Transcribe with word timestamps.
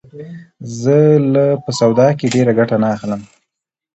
زه 0.79 0.97
له 1.33 1.45
په 1.63 1.69
سواد 1.79 2.11
کښي 2.19 2.27
ډېره 2.35 2.51
ګټه 2.59 2.75
نه 2.83 2.87
اخلم. 2.95 3.21